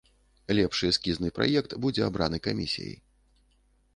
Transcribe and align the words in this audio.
Лепшы 0.59 0.87
эскізны 0.93 1.29
праект 1.37 1.77
будзе 1.85 2.01
абраны 2.09 2.37
камісіяй. 2.47 2.97